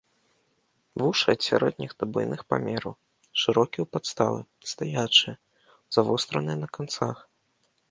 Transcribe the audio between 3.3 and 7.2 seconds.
шырокія ў падставы, стаячыя, завостраныя на канцах.